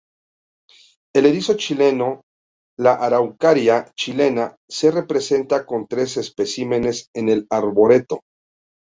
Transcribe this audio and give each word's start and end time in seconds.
El 1.13 1.27
"erizo 1.27 1.53
chileno", 1.55 2.21
la 2.75 2.95
araucaria 2.95 3.91
chilena, 3.95 4.55
se 4.67 4.89
representa 4.89 5.63
con 5.67 5.85
tres 5.85 6.17
especímenes 6.17 7.05
en 7.13 7.29
el 7.29 7.45
arboreto. 7.51 8.21